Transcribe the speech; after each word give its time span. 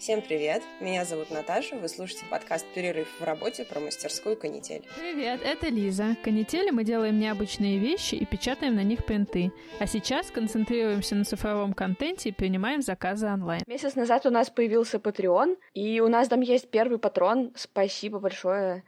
Всем 0.00 0.22
привет! 0.22 0.62
Меня 0.80 1.04
зовут 1.04 1.30
Наташа, 1.30 1.76
вы 1.76 1.86
слушаете 1.86 2.24
подкаст 2.30 2.64
«Перерыв 2.74 3.06
в 3.20 3.22
работе» 3.22 3.66
про 3.66 3.80
мастерскую 3.80 4.34
«Канитель». 4.34 4.82
Привет, 4.96 5.42
это 5.44 5.68
Лиза. 5.68 6.16
«Канители» 6.24 6.70
мы 6.70 6.84
делаем 6.84 7.18
необычные 7.18 7.78
вещи 7.78 8.14
и 8.14 8.24
печатаем 8.24 8.76
на 8.76 8.82
них 8.82 9.04
принты. 9.04 9.52
А 9.78 9.86
сейчас 9.86 10.30
концентрируемся 10.30 11.16
на 11.16 11.26
цифровом 11.26 11.74
контенте 11.74 12.30
и 12.30 12.32
принимаем 12.32 12.80
заказы 12.80 13.26
онлайн. 13.26 13.60
Месяц 13.66 13.94
назад 13.94 14.24
у 14.24 14.30
нас 14.30 14.48
появился 14.48 14.96
Patreon, 14.96 15.58
и 15.74 16.00
у 16.00 16.08
нас 16.08 16.28
там 16.28 16.40
есть 16.40 16.70
первый 16.70 16.98
патрон. 16.98 17.52
Спасибо 17.54 18.20
большое 18.20 18.84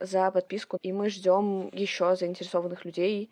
за 0.00 0.30
подписку. 0.30 0.78
И 0.80 0.92
мы 0.92 1.10
ждем 1.10 1.68
еще 1.74 2.16
заинтересованных 2.16 2.86
людей. 2.86 3.30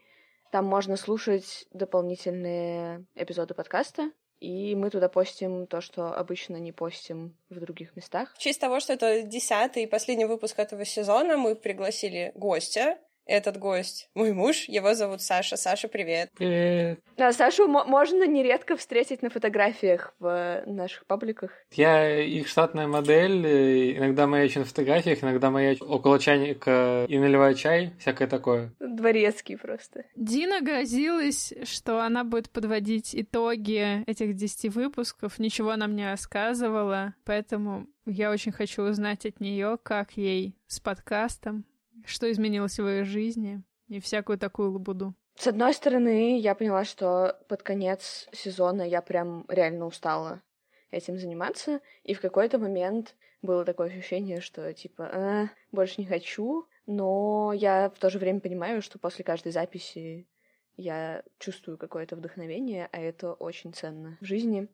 Там 0.50 0.66
можно 0.66 0.96
слушать 0.98 1.66
дополнительные 1.72 3.06
эпизоды 3.14 3.54
подкаста, 3.54 4.10
и 4.42 4.74
мы 4.74 4.90
туда 4.90 5.08
постим 5.08 5.68
то, 5.68 5.80
что 5.80 6.12
обычно 6.12 6.56
не 6.56 6.72
постим 6.72 7.36
в 7.48 7.60
других 7.60 7.94
местах. 7.94 8.34
В 8.34 8.38
честь 8.38 8.60
того, 8.60 8.80
что 8.80 8.92
это 8.92 9.22
десятый 9.22 9.84
и 9.84 9.86
последний 9.86 10.24
выпуск 10.24 10.58
этого 10.58 10.84
сезона, 10.84 11.36
мы 11.36 11.54
пригласили 11.54 12.32
гостя, 12.34 12.98
этот 13.26 13.58
гость 13.58 14.08
мой 14.14 14.32
муж, 14.32 14.64
его 14.68 14.94
зовут 14.94 15.22
Саша. 15.22 15.56
Саша, 15.56 15.88
привет. 15.88 16.30
Привет. 16.36 17.00
Да, 17.16 17.32
Сашу 17.32 17.68
можно 17.68 18.26
нередко 18.26 18.76
встретить 18.76 19.22
на 19.22 19.30
фотографиях 19.30 20.14
в 20.18 20.62
наших 20.66 21.06
пабликах. 21.06 21.50
Я 21.72 22.20
их 22.20 22.48
штатная 22.48 22.86
модель, 22.86 23.46
э, 23.46 23.96
иногда 23.98 24.26
маячу 24.26 24.60
на 24.60 24.64
фотографиях, 24.64 25.22
иногда 25.22 25.50
маячу 25.50 25.84
около 25.84 26.18
чайника 26.18 27.04
и 27.08 27.18
наливаю 27.18 27.54
чай, 27.54 27.92
всякое 27.98 28.28
такое. 28.28 28.72
Дворецкий 28.80 29.56
просто. 29.56 30.04
Дина 30.16 30.60
грозилась, 30.60 31.52
что 31.64 32.00
она 32.00 32.24
будет 32.24 32.50
подводить 32.50 33.14
итоги 33.14 34.02
этих 34.06 34.34
10 34.34 34.74
выпусков, 34.74 35.38
ничего 35.38 35.76
нам 35.76 35.94
не 35.94 36.04
рассказывала, 36.04 37.14
поэтому 37.24 37.86
я 38.06 38.30
очень 38.30 38.52
хочу 38.52 38.82
узнать 38.82 39.26
от 39.26 39.40
нее, 39.40 39.78
как 39.82 40.12
ей 40.16 40.56
с 40.66 40.80
подкастом, 40.80 41.64
что 42.06 42.30
изменилось 42.30 42.78
в 42.78 42.86
ее 42.86 43.04
жизни 43.04 43.62
и 43.88 44.00
всякую 44.00 44.38
такую 44.38 44.72
лабуду. 44.72 45.14
С 45.36 45.46
одной 45.46 45.74
стороны, 45.74 46.38
я 46.38 46.54
поняла, 46.54 46.84
что 46.84 47.38
под 47.48 47.62
конец 47.62 48.28
сезона 48.32 48.82
я 48.82 49.02
прям 49.02 49.44
реально 49.48 49.86
устала 49.86 50.42
этим 50.90 51.18
заниматься, 51.18 51.80
и 52.04 52.14
в 52.14 52.20
какой-то 52.20 52.58
момент 52.58 53.16
было 53.40 53.64
такое 53.64 53.88
ощущение, 53.88 54.40
что 54.40 54.72
типа 54.72 55.02
э, 55.02 55.46
больше 55.72 56.00
не 56.00 56.06
хочу, 56.06 56.66
но 56.86 57.52
я 57.54 57.90
в 57.90 57.98
то 57.98 58.10
же 58.10 58.18
время 58.18 58.40
понимаю, 58.40 58.82
что 58.82 58.98
после 58.98 59.24
каждой 59.24 59.52
записи 59.52 60.28
я 60.76 61.22
чувствую 61.38 61.78
какое-то 61.78 62.16
вдохновение, 62.16 62.88
а 62.92 63.00
это 63.00 63.32
очень 63.32 63.72
ценно 63.72 64.16
в 64.20 64.24
жизни. 64.24 64.68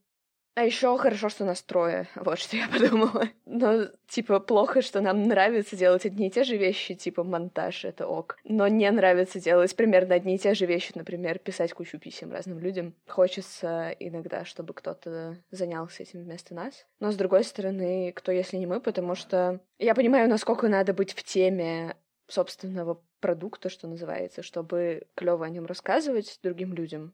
А 0.54 0.64
еще 0.64 0.98
хорошо, 0.98 1.28
что 1.28 1.44
нас 1.44 1.62
трое, 1.62 2.08
вот 2.16 2.38
что 2.38 2.56
я 2.56 2.66
подумала. 2.72 3.28
Но, 3.46 3.86
типа, 4.08 4.41
плохо, 4.41 4.82
что 4.82 5.00
нам 5.00 5.22
нравится 5.22 5.77
делать 5.77 6.04
одни 6.04 6.27
и 6.27 6.30
те 6.30 6.42
же 6.42 6.56
вещи, 6.56 6.94
типа 6.94 7.22
монтаж, 7.22 7.84
это 7.84 8.08
ок. 8.08 8.38
Но 8.42 8.66
не 8.66 8.91
нравится 8.91 9.41
делать 9.41 9.76
примерно 9.76 10.16
одни 10.16 10.34
и 10.34 10.38
те 10.38 10.54
же 10.54 10.66
вещи, 10.66 10.92
например, 10.96 11.38
писать 11.38 11.72
кучу 11.72 11.98
писем 11.98 12.32
разным 12.32 12.58
людям. 12.58 12.94
Хочется 13.06 13.94
иногда, 14.00 14.44
чтобы 14.44 14.74
кто-то 14.74 15.36
занялся 15.52 16.02
этим 16.02 16.24
вместо 16.24 16.54
нас. 16.54 16.86
Но, 16.98 17.12
с 17.12 17.16
другой 17.16 17.44
стороны, 17.44 18.12
кто 18.12 18.32
если 18.32 18.56
не 18.56 18.66
мы, 18.66 18.80
потому 18.80 19.14
что 19.14 19.60
я 19.78 19.94
понимаю, 19.94 20.28
насколько 20.28 20.69
надо 20.69 20.92
быть 20.92 21.12
в 21.12 21.22
теме 21.22 21.94
собственного 22.26 23.00
продукта, 23.20 23.69
что 23.69 23.88
называется, 23.88 24.42
чтобы 24.42 25.06
клево 25.14 25.46
о 25.46 25.50
нем 25.50 25.66
рассказывать 25.66 26.38
другим 26.42 26.72
людям. 26.74 27.12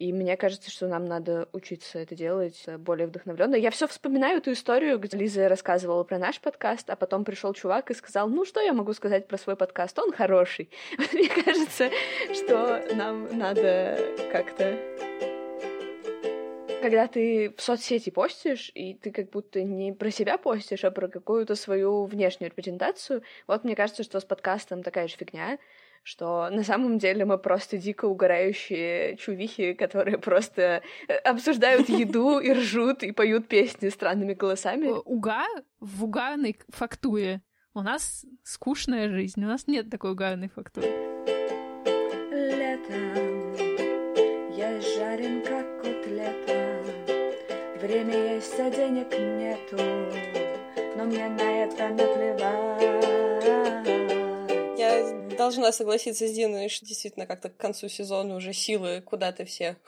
И 0.00 0.14
мне 0.14 0.34
кажется, 0.38 0.70
что 0.70 0.88
нам 0.88 1.04
надо 1.04 1.46
учиться 1.52 1.98
это 1.98 2.14
делать 2.14 2.64
более 2.78 3.06
вдохновленно. 3.06 3.54
Я 3.54 3.70
все 3.70 3.86
вспоминаю 3.86 4.38
эту 4.38 4.52
историю, 4.52 4.98
где 4.98 5.14
Лиза 5.14 5.46
рассказывала 5.46 6.04
про 6.04 6.18
наш 6.18 6.40
подкаст, 6.40 6.88
а 6.88 6.96
потом 6.96 7.22
пришел 7.22 7.52
чувак 7.52 7.90
и 7.90 7.94
сказал, 7.94 8.26
ну 8.30 8.46
что 8.46 8.62
я 8.62 8.72
могу 8.72 8.94
сказать 8.94 9.28
про 9.28 9.36
свой 9.36 9.56
подкаст? 9.56 9.98
Он 9.98 10.10
хороший. 10.10 10.70
Мне 11.12 11.28
кажется, 11.28 11.90
что 12.32 12.82
нам 12.94 13.36
надо 13.36 14.00
как-то 14.32 14.78
когда 16.80 17.06
ты 17.06 17.52
в 17.58 17.60
соцсети 17.60 18.08
постишь, 18.08 18.70
и 18.74 18.94
ты 18.94 19.10
как 19.10 19.28
будто 19.28 19.62
не 19.62 19.92
про 19.92 20.10
себя 20.10 20.38
постишь, 20.38 20.82
а 20.84 20.90
про 20.90 21.08
какую-то 21.08 21.54
свою 21.54 22.06
внешнюю 22.06 22.50
репрезентацию, 22.50 23.22
вот 23.46 23.64
мне 23.64 23.76
кажется, 23.76 24.02
что 24.02 24.18
с 24.18 24.24
подкастом 24.24 24.82
такая 24.82 25.06
же 25.06 25.16
фигня 25.16 25.58
что 26.02 26.48
на 26.50 26.64
самом 26.64 26.98
деле 26.98 27.24
мы 27.24 27.38
просто 27.38 27.76
дико 27.76 28.06
угорающие 28.06 29.16
чувихи, 29.16 29.74
которые 29.74 30.18
просто 30.18 30.82
э, 31.08 31.14
обсуждают 31.24 31.88
еду 31.88 32.38
и 32.38 32.52
ржут 32.52 33.02
и 33.02 33.12
поют 33.12 33.48
песни 33.48 33.88
странными 33.88 34.34
голосами. 34.34 34.88
Уга 35.04 35.44
в 35.78 36.04
угарной 36.04 36.58
фактуре. 36.68 37.42
У 37.74 37.82
нас 37.82 38.24
скучная 38.42 39.08
жизнь, 39.08 39.44
у 39.44 39.46
нас 39.46 39.66
нет 39.66 39.90
такой 39.90 40.12
угарной 40.12 40.48
фактуры. 40.48 40.88
Летом 42.32 43.54
я 44.56 44.80
жарен, 44.80 45.42
как 45.44 45.82
котлета. 45.82 46.82
Время 47.80 48.34
есть, 48.34 48.58
а 48.58 48.70
денег 48.70 49.10
нету, 49.12 49.76
но 50.96 51.04
мне 51.04 51.28
на 51.28 51.64
это 51.64 51.88
наплевать 51.88 52.80
должна 55.40 55.72
согласиться 55.72 56.28
с 56.28 56.32
Диной, 56.32 56.68
что 56.68 56.84
действительно 56.84 57.24
как-то 57.24 57.48
к 57.48 57.56
концу 57.56 57.88
сезона 57.88 58.36
уже 58.36 58.52
силы 58.52 59.00
куда-то 59.00 59.46
все... 59.46 59.78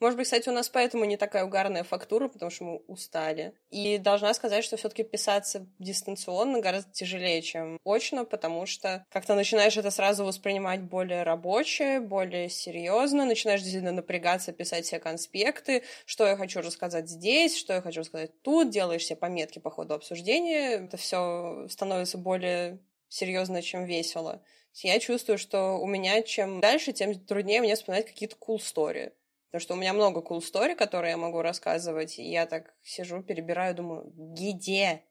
Может 0.00 0.18
быть, 0.18 0.26
кстати, 0.26 0.48
у 0.48 0.52
нас 0.52 0.68
поэтому 0.68 1.04
не 1.04 1.16
такая 1.16 1.44
угарная 1.44 1.84
фактура, 1.84 2.28
потому 2.28 2.50
что 2.50 2.64
мы 2.64 2.76
устали. 2.88 3.54
И 3.70 3.98
должна 3.98 4.34
сказать, 4.34 4.64
что 4.64 4.76
все 4.76 4.88
таки 4.88 5.04
писаться 5.04 5.66
дистанционно 5.78 6.60
гораздо 6.60 6.92
тяжелее, 6.92 7.40
чем 7.40 7.78
очно, 7.84 8.24
потому 8.24 8.66
что 8.66 9.06
как-то 9.10 9.36
начинаешь 9.36 9.76
это 9.76 9.92
сразу 9.92 10.24
воспринимать 10.24 10.82
более 10.82 11.22
рабочее, 11.22 12.00
более 12.00 12.50
серьезно, 12.50 13.24
начинаешь 13.24 13.62
действительно 13.62 13.92
напрягаться, 13.92 14.52
писать 14.52 14.86
все 14.86 14.98
конспекты, 14.98 15.84
что 16.04 16.26
я 16.26 16.36
хочу 16.36 16.60
рассказать 16.60 17.08
здесь, 17.08 17.56
что 17.56 17.74
я 17.74 17.80
хочу 17.80 18.00
рассказать 18.00 18.42
тут, 18.42 18.70
делаешь 18.70 19.06
себе 19.06 19.16
пометки 19.16 19.60
по 19.60 19.70
ходу 19.70 19.94
обсуждения, 19.94 20.84
это 20.84 20.96
все 20.96 21.68
становится 21.70 22.18
более 22.18 22.80
серьезно, 23.08 23.62
чем 23.62 23.84
весело 23.84 24.42
я 24.84 24.98
чувствую, 25.00 25.38
что 25.38 25.78
у 25.78 25.86
меня 25.86 26.22
чем 26.22 26.60
дальше, 26.60 26.92
тем 26.92 27.14
труднее 27.14 27.60
мне 27.60 27.74
вспоминать 27.74 28.06
какие-то 28.06 28.36
cool 28.36 28.58
story. 28.58 29.12
Потому 29.50 29.60
что 29.60 29.74
у 29.74 29.76
меня 29.76 29.92
много 29.92 30.20
cool 30.20 30.40
story, 30.40 30.74
которые 30.74 31.12
я 31.12 31.16
могу 31.16 31.40
рассказывать, 31.40 32.18
и 32.18 32.30
я 32.30 32.46
так 32.46 32.74
сижу, 32.82 33.22
перебираю, 33.22 33.74
думаю, 33.74 34.12
где? 34.14 35.02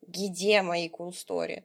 Где 0.00 0.62
мои 0.62 0.88
cool 0.88 1.10
story? 1.10 1.64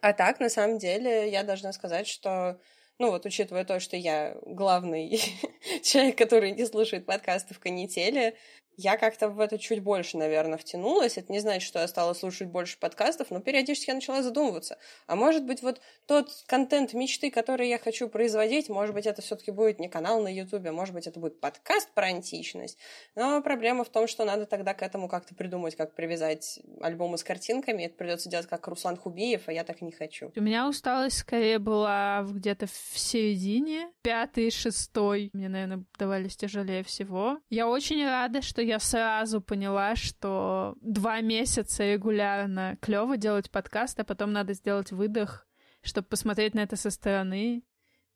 А 0.00 0.12
так, 0.12 0.38
на 0.38 0.48
самом 0.48 0.78
деле, 0.78 1.30
я 1.30 1.42
должна 1.42 1.72
сказать, 1.72 2.06
что 2.06 2.60
ну 2.98 3.10
вот, 3.10 3.26
учитывая 3.26 3.64
то, 3.64 3.78
что 3.78 3.96
я 3.96 4.36
главный 4.44 5.20
человек, 5.84 6.18
который 6.18 6.50
не 6.52 6.66
слушает 6.66 7.06
подкасты 7.06 7.54
в 7.54 7.60
канителе, 7.60 8.36
я 8.78 8.96
как-то 8.96 9.28
в 9.28 9.40
это 9.40 9.58
чуть 9.58 9.82
больше, 9.82 10.16
наверное, 10.16 10.56
втянулась. 10.56 11.18
Это 11.18 11.32
не 11.32 11.40
значит, 11.40 11.66
что 11.66 11.80
я 11.80 11.88
стала 11.88 12.14
слушать 12.14 12.46
больше 12.46 12.78
подкастов, 12.78 13.32
но 13.32 13.40
периодически 13.40 13.90
я 13.90 13.94
начала 13.96 14.22
задумываться. 14.22 14.78
А 15.08 15.16
может 15.16 15.44
быть, 15.44 15.62
вот 15.62 15.80
тот 16.06 16.30
контент 16.46 16.94
мечты, 16.94 17.32
который 17.32 17.68
я 17.68 17.78
хочу 17.78 18.08
производить, 18.08 18.68
может 18.68 18.94
быть, 18.94 19.06
это 19.06 19.20
все-таки 19.20 19.50
будет 19.50 19.80
не 19.80 19.88
канал 19.88 20.22
на 20.22 20.32
Ютубе, 20.32 20.70
может 20.70 20.94
быть, 20.94 21.08
это 21.08 21.18
будет 21.18 21.40
подкаст 21.40 21.90
про 21.92 22.06
античность. 22.06 22.78
Но 23.16 23.42
проблема 23.42 23.82
в 23.82 23.88
том, 23.88 24.06
что 24.06 24.24
надо 24.24 24.46
тогда 24.46 24.74
к 24.74 24.82
этому 24.82 25.08
как-то 25.08 25.34
придумать, 25.34 25.74
как 25.74 25.96
привязать 25.96 26.60
альбомы 26.80 27.18
с 27.18 27.24
картинками. 27.24 27.82
Это 27.82 27.96
придется 27.96 28.30
делать 28.30 28.46
как 28.46 28.68
Руслан 28.68 28.96
Хубиев, 28.96 29.48
а 29.48 29.52
я 29.52 29.64
так 29.64 29.82
не 29.82 29.90
хочу. 29.90 30.30
У 30.36 30.40
меня 30.40 30.68
усталость 30.68 31.18
скорее 31.18 31.58
была 31.58 32.24
где-то 32.30 32.68
в 32.68 32.96
середине, 32.96 33.90
пятый, 34.02 34.52
шестой. 34.52 35.30
Мне, 35.32 35.48
наверное, 35.48 35.84
давались 35.98 36.36
тяжелее 36.36 36.84
всего. 36.84 37.38
Я 37.50 37.68
очень 37.68 38.04
рада, 38.04 38.40
что 38.40 38.67
я 38.68 38.78
сразу 38.78 39.40
поняла, 39.40 39.96
что 39.96 40.76
два 40.82 41.20
месяца 41.22 41.84
регулярно 41.84 42.76
клево 42.82 43.16
делать 43.16 43.50
подкаст, 43.50 43.98
а 43.98 44.04
потом 44.04 44.32
надо 44.32 44.52
сделать 44.52 44.92
выдох, 44.92 45.46
чтобы 45.82 46.06
посмотреть 46.06 46.54
на 46.54 46.60
это 46.60 46.76
со 46.76 46.90
стороны. 46.90 47.64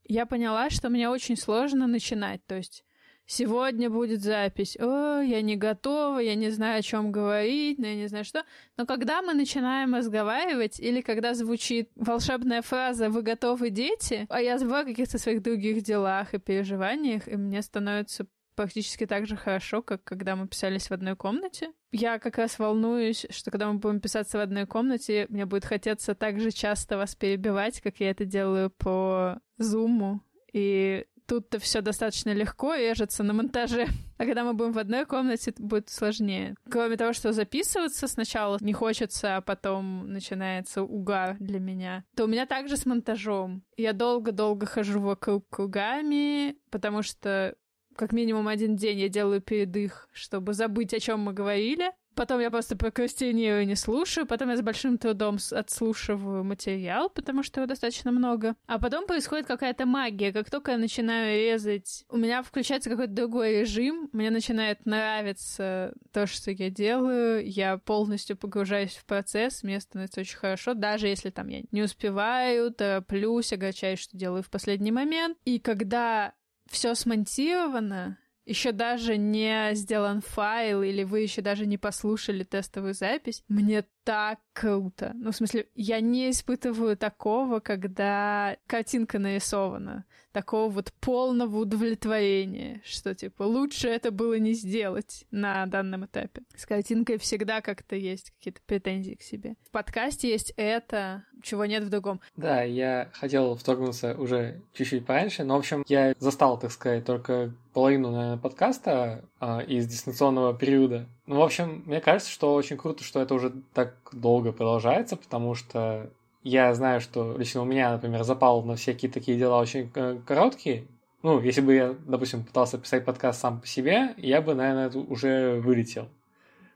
Я 0.05 0.27
поняла, 0.27 0.69
что 0.69 0.91
мне 0.91 1.09
очень 1.09 1.37
сложно 1.37 1.87
начинать. 1.87 2.45
То 2.47 2.57
есть 2.57 2.85
сегодня 3.25 3.89
будет 3.89 4.21
запись. 4.21 4.77
О, 4.79 5.21
я 5.21 5.41
не 5.41 5.57
готова, 5.57 6.19
я 6.19 6.35
не 6.35 6.51
знаю, 6.51 6.81
о 6.81 6.83
чем 6.83 7.13
говорить, 7.13 7.79
но 7.79 7.87
я 7.87 7.95
не 7.95 8.09
знаю 8.09 8.27
что. 8.27 8.45
Но 8.77 8.85
когда 8.85 9.23
мы 9.23 9.33
начинаем 9.33 9.95
разговаривать, 9.95 10.79
или 10.81 11.01
когда 11.01 11.33
звучит 11.33 11.91
волшебная 11.97 12.61
фраза 12.61 13.09
«Вы 13.09 13.23
готовы, 13.23 13.71
дети?», 13.71 14.27
а 14.29 14.43
я 14.43 14.59
забыла 14.59 14.81
о 14.81 14.85
каких-то 14.85 15.19
своих 15.19 15.43
других 15.43 15.83
делах 15.83 16.35
и 16.35 16.39
переживаниях, 16.39 17.27
и 17.27 17.37
мне 17.37 17.63
становится 17.63 18.27
практически 18.55 19.07
так 19.07 19.27
же 19.27 19.37
хорошо, 19.37 19.83
как 19.83 20.05
когда 20.05 20.37
мы 20.37 20.49
писались 20.49 20.89
в 20.89 20.93
одной 20.93 21.17
комнате. 21.17 21.73
Я 21.91 22.19
как 22.19 22.39
раз 22.39 22.59
волнуюсь, 22.59 23.27
что 23.31 23.51
когда 23.51 23.71
мы 23.71 23.79
будем 23.79 24.01
писаться 24.01 24.39
в 24.39 24.41
одной 24.41 24.67
комнате, 24.67 25.27
мне 25.29 25.47
будет 25.47 25.65
хотеться 25.65 26.15
так 26.15 26.41
же 26.41 26.51
часто 26.51 26.97
вас 26.97 27.15
перебивать, 27.15 27.81
как 27.81 28.01
я 28.01 28.11
это 28.11 28.25
делаю 28.25 28.71
по 28.71 29.41
зуму. 29.59 30.21
И 30.53 31.07
тут-то 31.27 31.59
все 31.59 31.81
достаточно 31.81 32.33
легко 32.33 32.75
режется 32.75 33.23
на 33.23 33.33
монтаже. 33.33 33.87
А 34.19 34.25
когда 34.25 34.45
мы 34.45 34.55
будем 34.55 34.71
в 34.71 34.79
одной 34.79 35.05
комнате, 35.05 35.51
это 35.51 35.61
будет 35.61 35.91
сложнее. 35.91 36.55
Кроме 36.71 36.97
того, 36.97 37.13
что 37.13 37.33
записываться 37.33 38.07
сначала 38.07 38.57
не 38.61 38.73
хочется, 38.73 39.37
а 39.37 39.41
потом 39.41 40.13
начинается 40.13 40.85
угар 40.85 41.37
для 41.41 41.59
меня, 41.59 42.05
то 42.15 42.25
у 42.25 42.27
меня 42.29 42.47
также 42.47 42.77
с 42.77 42.87
монтажом. 42.87 43.65
Я 43.77 43.93
долго-долго 43.93 44.65
хожу 44.67 45.01
вокруг 45.01 45.49
кругами, 45.49 46.55
потому 46.71 47.03
что 47.03 47.57
как 47.97 48.13
минимум 48.13 48.49
один 48.49 48.77
день 48.77 48.99
я 48.99 49.09
делаю 49.09 49.41
передых, 49.41 50.09
чтобы 50.13 50.55
забыть, 50.55 50.95
о 50.95 51.01
чем 51.01 51.21
мы 51.21 51.33
говорили. 51.33 51.93
Потом 52.15 52.41
я 52.41 52.51
просто 52.51 52.77
прокрастинирую 52.77 53.63
и 53.63 53.67
не 53.67 53.75
слушаю. 53.75 54.27
Потом 54.27 54.51
я 54.51 54.57
с 54.57 54.63
большим 54.63 54.99
трудом 54.99 55.39
отслушиваю 55.51 56.45
материал, 56.45 57.09
потому 57.09 57.43
что 57.43 57.61
его 57.61 57.69
достаточно 57.69 58.13
много. 58.13 58.55
А 58.67 58.79
потом 58.79 59.07
происходит 59.07 59.47
какая-то 59.47 59.87
магия. 59.87 60.33
Как 60.33 60.51
только 60.51 60.73
я 60.73 60.79
начинаю 60.79 61.35
резать, 61.35 62.05
у 62.11 62.19
меня 62.19 62.43
включается 62.43 62.91
какой-то 62.91 63.13
другой 63.13 63.61
режим. 63.61 64.11
Мне 64.13 64.31
начинает 64.31 64.85
нравиться 64.85 65.95
то, 66.13 66.27
что 66.27 66.51
я 66.51 66.69
делаю. 66.69 67.49
Я 67.49 67.79
полностью 67.79 68.37
погружаюсь 68.37 68.95
в 68.95 69.07
процесс. 69.07 69.63
Мне 69.63 69.81
становится 69.81 70.21
очень 70.21 70.37
хорошо. 70.37 70.75
Даже 70.75 71.09
если 71.09 71.31
там 71.31 71.49
я 71.49 71.63
не 71.71 71.83
успеваю, 71.83 72.73
тороплюсь, 72.73 73.53
огорчаюсь, 73.53 74.01
что 74.01 74.17
делаю 74.17 74.43
в 74.43 74.51
последний 74.51 74.93
момент. 74.93 75.39
И 75.45 75.59
когда 75.59 76.35
все 76.73 76.95
смонтировано, 76.95 78.19
еще 78.45 78.73
даже 78.73 79.17
не 79.17 79.75
сделан 79.75 80.21
файл, 80.21 80.83
или 80.83 81.05
вы 81.05 81.21
еще 81.21 81.43
даже 81.43 81.67
не 81.67 81.79
послушали 81.79 82.43
тестовую 82.43 82.95
запись, 82.95 83.45
мне 83.47 83.85
так 84.05 84.41
круто. 84.53 85.13
Ну, 85.15 85.31
в 85.31 85.37
смысле, 85.37 85.69
я 85.75 86.01
не 86.01 86.31
испытываю 86.31 86.97
такого, 86.97 87.61
когда 87.61 88.57
картинка 88.67 89.19
нарисована, 89.19 90.05
такого 90.33 90.71
вот 90.71 90.93
полного 91.01 91.59
удовлетворения, 91.59 92.81
что, 92.85 93.15
типа, 93.15 93.43
лучше 93.43 93.89
это 93.89 94.11
было 94.11 94.39
не 94.39 94.55
сделать 94.55 95.25
на 95.31 95.67
данном 95.67 96.07
этапе. 96.07 96.43
С 96.57 96.67
картинкой 96.67 97.19
всегда 97.19 97.61
как-то 97.61 97.95
есть 97.95 98.31
какие-то 98.31 98.61
претензии 98.67 99.15
к 99.15 99.23
себе. 99.23 99.55
В 99.67 99.71
подкасте 99.71 100.29
есть 100.29 100.53
это, 100.57 101.25
чего 101.43 101.67
нет 101.67 101.85
в 101.85 101.91
другом. 101.91 102.21
Да, 102.37 102.63
я 102.63 103.11
хотел 103.13 103.57
вторгнуться 103.57 104.15
уже 104.19 104.63
чуть-чуть 104.73 105.07
пораньше, 105.07 105.45
но, 105.45 105.57
в 105.57 105.59
общем, 105.59 105.85
я 105.89 106.15
застал, 106.19 106.59
так 106.59 106.73
сказать, 106.73 107.05
только 107.05 107.55
половину, 107.73 108.11
наверное, 108.11 108.39
подкаста 108.39 109.25
а, 109.39 109.61
из 109.61 109.87
дистанционного 109.87 110.57
периода. 110.57 111.09
Ну, 111.33 111.39
в 111.39 111.43
общем, 111.45 111.83
мне 111.87 112.03
кажется, 112.03 112.31
что 112.31 112.53
очень 112.53 112.77
круто, 112.77 113.03
что 113.03 113.19
это 113.19 113.33
уже 113.33 113.55
так 113.73 113.95
долго 114.13 114.53
продолжается, 114.53 115.17
потому 115.17 115.55
что 115.55 116.11
я 116.43 116.75
знаю, 116.75 117.01
что 117.01 117.39
лично 117.39 117.63
у 117.63 117.65
меня, 117.65 117.91
например, 117.91 118.23
запал 118.23 118.63
на 118.65 118.77
всякие 118.77 119.11
такие 119.11 119.39
дела 119.39 119.59
очень 119.59 119.91
э, 119.95 120.19
короткие. 120.27 120.85
Ну, 121.23 121.41
если 121.41 121.63
бы 121.63 121.75
я, 121.75 121.97
допустим, 122.07 122.45
пытался 122.45 122.77
писать 122.77 123.07
подкаст 123.07 123.41
сам 123.41 123.63
по 123.63 123.67
себе, 123.67 124.13
я 124.19 124.43
бы, 124.43 124.55
наверное, 124.55 124.91
уже 124.91 125.59
вылетел. 125.61 126.11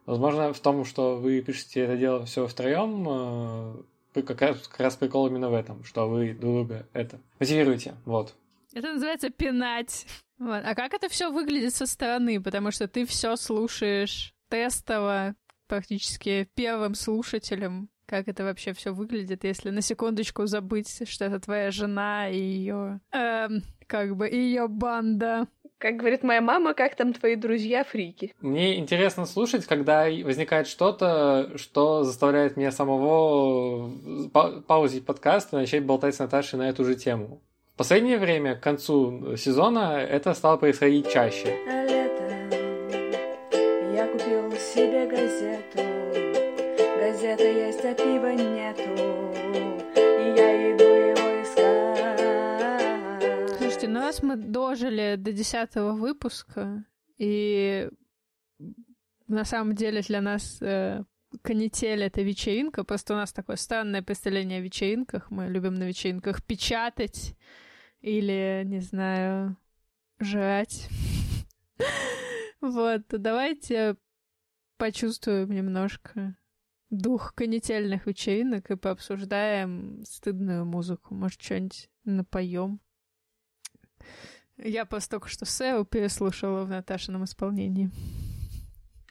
Возможно, 0.07 0.55
в 0.55 0.61
том, 0.61 0.87
что 0.87 1.17
вы 1.17 1.43
пишете 1.43 1.81
это 1.81 1.99
дело 1.99 2.25
все 2.25 2.47
втроем, 2.47 3.85
э, 4.15 4.23
как 4.23 4.41
раз, 4.41 4.67
как 4.69 4.81
раз 4.81 4.97
прикол 4.97 5.27
именно 5.27 5.51
в 5.51 5.55
этом, 5.55 5.85
что 5.85 6.09
вы 6.09 6.33
друг 6.33 6.55
друга 6.55 6.87
это 6.95 7.21
мотивируете. 7.39 7.95
Вот. 8.07 8.35
Это 8.73 8.95
называется 8.95 9.29
пинать. 9.29 10.07
Вот. 10.39 10.63
А 10.65 10.75
как 10.75 10.95
это 10.95 11.11
все 11.11 11.31
выглядит 11.31 11.75
со 11.75 11.85
стороны? 11.85 12.41
Потому 12.41 12.71
что 12.71 12.89
ты 12.89 13.05
все 13.05 13.37
слушаешь 13.37 14.33
тестово, 14.49 15.35
практически 15.67 16.49
первым 16.55 16.95
слушателем, 16.95 17.89
как 18.07 18.29
это 18.29 18.45
вообще 18.45 18.73
все 18.73 18.93
выглядит, 18.93 19.45
если 19.45 19.71
на 19.71 19.81
секундочку 19.83 20.47
забыть, 20.47 21.09
что 21.09 21.25
это 21.25 21.41
твоя 21.41 21.71
жена 21.71 22.29
и 22.29 22.39
ее, 22.39 23.01
эм, 23.13 23.63
как 23.87 24.17
бы 24.17 24.29
ее 24.29 24.69
банда. 24.69 25.49
Как 25.79 25.97
говорит 25.97 26.23
моя 26.23 26.41
мама, 26.41 26.73
как 26.73 26.95
там 26.95 27.13
твои 27.13 27.37
друзья-фрики? 27.37 28.35
Мне 28.41 28.79
интересно 28.79 29.27
слушать, 29.27 29.67
когда 29.67 30.05
возникает 30.05 30.69
что-то, 30.69 31.53
что 31.57 32.03
заставляет 32.03 32.57
меня 32.57 32.73
самого 32.73 33.91
паузить 34.63 35.05
подкаст 35.05 35.53
и 35.53 35.57
начать 35.57 35.85
болтать 35.85 36.15
с 36.15 36.19
Наташей 36.19 36.59
на 36.59 36.71
эту 36.71 36.85
же 36.85 36.95
тему. 36.95 37.43
В 37.75 37.77
последнее 37.77 38.17
время, 38.17 38.55
к 38.57 38.63
концу 38.63 39.37
сезона, 39.37 39.99
это 39.99 40.33
стало 40.33 40.57
происходить 40.57 41.11
чаще. 41.11 42.06
Газета 47.87 47.87
есть, 47.87 47.93
а 47.93 47.95
пива 47.95 48.33
нету. 48.35 48.83
И 49.95 50.35
я 50.37 50.73
иду 50.73 50.85
его 50.85 51.43
искать. 51.43 52.21
Слушайте, 53.59 53.89
ну 53.89 54.01
раз 54.01 54.23
мы 54.23 54.37
дожили 54.37 55.17
до 55.17 55.33
десятого 55.33 55.93
выпуска, 55.93 56.85
и 57.19 57.89
на 59.29 59.45
самом 59.45 59.75
деле 59.75 60.01
для 60.03 60.21
нас 60.21 60.59
э, 60.61 61.05
канитель— 61.43 62.03
это 62.05 62.23
вечеринка, 62.23 62.85
просто 62.85 63.15
у 63.15 63.17
нас 63.17 63.33
такое 63.33 63.57
странное 63.57 64.03
представление 64.03 64.59
о 64.59 64.63
вечеринках. 64.63 65.31
Мы 65.31 65.49
любим 65.49 65.75
на 65.75 65.85
вечеринках 65.85 66.43
печатать 66.43 67.37
или, 68.01 68.63
не 68.65 68.81
знаю, 68.81 69.57
жрать. 70.21 70.89
Вот, 72.63 73.03
давайте 73.11 73.97
почувствуем 74.79 75.51
немножко 75.51 76.35
дух 76.91 77.35
канительных 77.35 78.07
вечеринок 78.07 78.71
и 78.71 78.77
пообсуждаем 78.77 80.05
стыдную 80.05 80.65
музыку. 80.65 81.15
Может, 81.15 81.43
что-нибудь 81.43 81.91
напоем. 82.05 82.81
Я 84.57 84.87
просто 84.87 85.13
только 85.13 85.29
что 85.29 85.45
Сео 85.45 85.85
переслушала 85.85 86.65
в 86.65 86.69
Наташином 86.69 87.25
исполнении. 87.25 87.91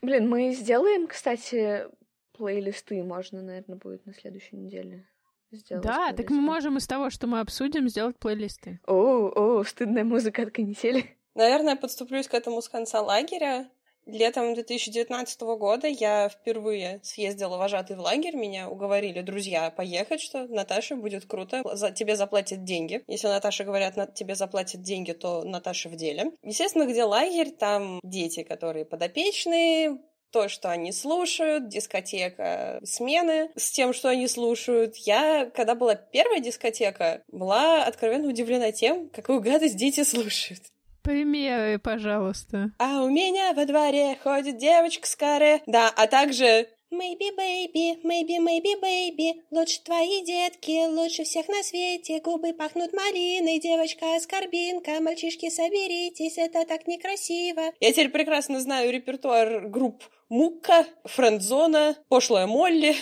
Блин, 0.01 0.29
мы 0.29 0.53
сделаем, 0.53 1.07
кстати, 1.07 1.85
плейлисты, 2.33 3.03
можно, 3.03 3.41
наверное, 3.41 3.77
будет 3.77 4.05
на 4.05 4.13
следующей 4.13 4.55
неделе 4.55 5.07
сделать. 5.51 5.83
Да, 5.83 6.13
так 6.13 6.29
мы 6.29 6.41
можем 6.41 6.77
из 6.77 6.87
того, 6.87 7.09
что 7.09 7.27
мы 7.27 7.39
обсудим, 7.39 7.87
сделать 7.89 8.17
плейлисты. 8.17 8.79
О, 8.87 9.29
о, 9.29 9.63
стыдная 9.63 10.03
музыка 10.03 10.43
от 10.43 10.51
канители. 10.51 11.17
Наверное, 11.35 11.75
подступлюсь 11.75 12.27
к 12.27 12.33
этому 12.33 12.61
с 12.61 12.69
конца 12.69 13.01
лагеря. 13.01 13.69
Летом 14.05 14.53
2019 14.53 15.41
года 15.41 15.87
я 15.87 16.29
впервые 16.29 16.99
съездила 17.03 17.57
вожатый 17.57 17.95
в 17.95 18.01
лагерь. 18.01 18.35
Меня 18.35 18.69
уговорили 18.69 19.21
друзья 19.21 19.71
поехать, 19.71 20.21
что 20.21 20.45
Наташа 20.47 20.95
будет 20.95 21.25
круто, 21.25 21.63
за, 21.73 21.91
тебе 21.91 22.15
заплатят 22.15 22.63
деньги. 22.63 23.03
Если 23.07 23.27
Наташа 23.27 23.63
говорят, 23.63 23.95
на, 23.95 24.05
тебе 24.05 24.35
заплатят 24.35 24.83
деньги, 24.83 25.11
то 25.11 25.43
Наташа 25.43 25.89
в 25.89 25.95
деле. 25.95 26.31
Естественно, 26.43 26.85
где 26.85 27.03
лагерь, 27.03 27.49
там 27.49 27.99
дети, 28.03 28.43
которые 28.43 28.85
подопечные, 28.85 29.97
то, 30.35 30.49
что 30.49 30.69
они 30.69 30.91
слушают, 30.91 31.69
дискотека 31.69 32.81
смены 32.83 33.51
с 33.55 33.71
тем, 33.71 33.93
что 33.93 34.09
они 34.09 34.27
слушают. 34.27 34.97
Я, 34.97 35.49
когда 35.55 35.75
была 35.75 35.95
первая 35.95 36.41
дискотека, 36.41 37.23
была 37.29 37.85
откровенно 37.85 38.27
удивлена 38.27 38.71
тем, 38.71 39.09
какую 39.09 39.39
гадость 39.39 39.77
дети 39.77 40.03
слушают. 40.03 40.61
Примеры, 41.05 41.77
пожалуйста. 41.77 42.71
А 42.79 43.03
у 43.03 43.09
меня 43.09 43.53
во 43.53 43.65
дворе 43.65 44.17
ходит 44.23 44.57
девочка 44.57 45.07
с 45.07 45.15
каре. 45.15 45.61
Да, 45.67 45.93
а 45.95 46.07
также 46.07 46.67
Maybe 46.91 47.29
baby, 47.35 47.99
maybe, 48.03 48.37
maybe 48.39 48.79
baby, 48.81 49.41
лучше 49.51 49.83
твои 49.83 50.23
детки, 50.23 50.87
лучше 50.87 51.23
всех 51.23 51.47
на 51.47 51.61
свете, 51.61 52.21
губы 52.21 52.53
пахнут 52.53 52.93
малиной, 52.93 53.59
девочка 53.59 54.15
аскорбинка, 54.15 55.01
мальчишки 55.01 55.49
соберитесь, 55.49 56.37
это 56.37 56.63
так 56.65 56.87
некрасиво. 56.87 57.73
Я 57.79 57.91
теперь 57.91 58.09
прекрасно 58.09 58.59
знаю 58.61 58.93
репертуар 58.93 59.67
групп 59.67 60.03
Мукка, 60.29 60.85
Френдзона, 61.03 61.97
Пошлая 62.09 62.47
Молли. 62.47 62.95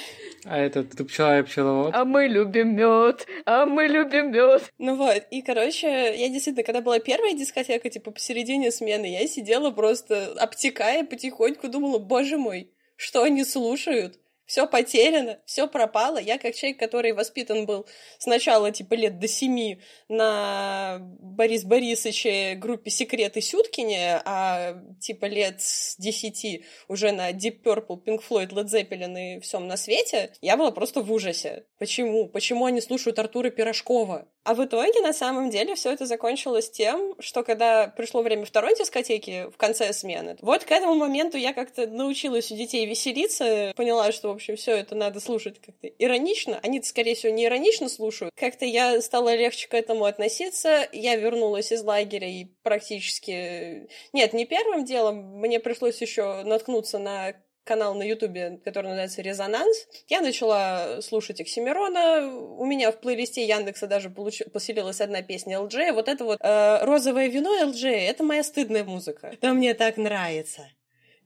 А 0.45 0.57
это 0.57 0.83
ты 0.83 1.05
пчела 1.05 1.39
и 1.39 1.43
пчеловод? 1.43 1.93
А 1.95 2.03
мы 2.03 2.27
любим 2.27 2.75
мед, 2.75 3.25
а 3.45 3.65
мы 3.65 3.87
любим 3.87 4.31
мед. 4.31 4.73
Ну 4.77 4.95
вот, 4.95 5.23
и, 5.31 5.41
короче, 5.41 5.87
я 5.87 6.27
действительно, 6.27 6.65
когда 6.65 6.81
была 6.81 6.99
первая 6.99 7.33
дискотека, 7.33 7.89
типа, 7.89 8.11
посередине 8.11 8.71
смены, 8.71 9.05
я 9.05 9.25
сидела 9.27 9.71
просто 9.71 10.33
обтекая 10.33 11.05
потихоньку, 11.05 11.69
думала, 11.69 11.97
боже 11.97 12.37
мой, 12.37 12.73
что 12.97 13.23
они 13.23 13.45
слушают? 13.45 14.19
Все 14.45 14.67
потеряно, 14.67 15.39
все 15.45 15.67
пропало. 15.67 16.17
Я 16.17 16.37
как 16.37 16.55
человек, 16.55 16.79
который 16.79 17.13
воспитан 17.13 17.65
был 17.65 17.85
сначала 18.19 18.71
типа 18.71 18.93
лет 18.93 19.19
до 19.19 19.27
семи 19.27 19.81
на 20.09 20.99
Борис 21.01 21.63
Борисовиче 21.63 22.55
группе 22.55 22.89
«Секреты 22.89 23.41
Сюткине», 23.41 24.21
а 24.25 24.75
типа 24.99 25.25
лет 25.25 25.61
с 25.61 25.95
десяти 25.97 26.65
уже 26.87 27.11
на 27.11 27.31
Deep 27.31 27.63
Purple, 27.63 28.03
Pink 28.03 28.21
Floyd, 28.27 28.49
Led 28.49 28.65
Zeppelin 28.65 29.37
и 29.37 29.39
всем 29.39 29.67
на 29.67 29.77
свете, 29.77 30.33
я 30.41 30.57
была 30.57 30.71
просто 30.71 31.01
в 31.01 31.11
ужасе. 31.11 31.65
Почему? 31.79 32.27
Почему 32.27 32.65
они 32.65 32.81
слушают 32.81 33.19
Артура 33.19 33.49
Пирожкова? 33.49 34.27
А 34.43 34.55
в 34.55 34.65
итоге, 34.65 34.99
на 35.01 35.13
самом 35.13 35.49
деле, 35.49 35.75
все 35.75 35.91
это 35.91 36.05
закончилось 36.05 36.69
тем, 36.69 37.15
что 37.19 37.43
когда 37.43 37.87
пришло 37.87 38.21
время 38.21 38.45
второй 38.45 38.75
дискотеки 38.75 39.49
в 39.49 39.55
конце 39.55 39.93
смены, 39.93 40.35
вот 40.41 40.65
к 40.65 40.71
этому 40.71 40.95
моменту 40.95 41.37
я 41.37 41.53
как-то 41.53 41.87
научилась 41.87 42.51
у 42.51 42.55
детей 42.55 42.85
веселиться, 42.85 43.71
поняла, 43.77 44.11
что, 44.11 44.32
общем, 44.33 44.55
все 44.55 44.75
это 44.75 44.95
надо 44.95 45.19
слушать 45.19 45.59
как-то 45.59 45.87
иронично. 45.87 46.59
Они, 46.63 46.81
скорее 46.81 47.15
всего, 47.15 47.33
не 47.33 47.45
иронично 47.45 47.89
слушают. 47.89 48.33
Как-то 48.35 48.65
я 48.65 49.01
стала 49.01 49.35
легче 49.35 49.67
к 49.67 49.73
этому 49.73 50.05
относиться. 50.05 50.87
Я 50.91 51.15
вернулась 51.15 51.71
из 51.71 51.83
лагеря 51.83 52.27
и 52.27 52.45
практически... 52.63 53.87
Нет, 54.13 54.33
не 54.33 54.45
первым 54.45 54.85
делом. 54.85 55.39
Мне 55.39 55.59
пришлось 55.59 56.01
еще 56.01 56.43
наткнуться 56.43 56.99
на 56.99 57.33
канал 57.63 57.95
на 57.95 58.03
Ютубе, 58.03 58.59
который 58.63 58.87
называется 58.87 59.21
«Резонанс». 59.21 59.87
Я 60.07 60.21
начала 60.21 61.01
слушать 61.01 61.41
Оксимирона. 61.41 62.27
У 62.27 62.65
меня 62.65 62.91
в 62.91 62.99
плейлисте 62.99 63.45
Яндекса 63.45 63.87
даже 63.87 64.09
получ... 64.09 64.41
поселилась 64.51 65.01
одна 65.01 65.21
песня 65.21 65.57
LJ. 65.57 65.93
Вот 65.93 66.07
это 66.07 66.25
вот 66.25 66.39
э, 66.41 66.83
«Розовое 66.83 67.27
вино 67.27 67.63
LJ»— 67.63 67.89
это 68.09 68.23
моя 68.23 68.43
стыдная 68.43 68.83
музыка. 68.83 69.33
Да 69.41 69.53
мне 69.53 69.73
так 69.73 69.97
нравится. 69.97 70.67